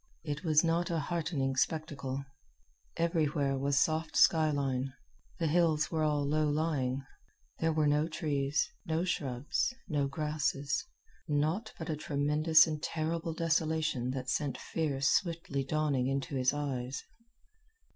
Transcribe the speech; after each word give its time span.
It 0.23 0.43
was 0.43 0.63
not 0.63 0.89
a 0.89 0.97
heartening 0.97 1.55
spectacle. 1.55 2.25
Everywhere 2.97 3.55
was 3.55 3.77
soft 3.77 4.15
sky 4.17 4.49
line. 4.49 4.91
The 5.37 5.45
hills 5.45 5.91
were 5.91 6.01
all 6.01 6.27
low 6.27 6.49
lying. 6.49 7.05
There 7.59 7.71
were 7.71 7.85
no 7.85 8.07
trees, 8.07 8.67
no 8.83 9.03
shrubs, 9.03 9.75
no 9.87 10.07
grasses 10.07 10.87
naught 11.27 11.73
but 11.77 11.91
a 11.91 11.95
tremendous 11.95 12.65
and 12.65 12.81
terrible 12.81 13.35
desolation 13.35 14.09
that 14.09 14.27
sent 14.27 14.57
fear 14.57 15.01
swiftly 15.01 15.63
dawning 15.63 16.07
into 16.07 16.33
his 16.35 16.51
eyes. 16.51 17.03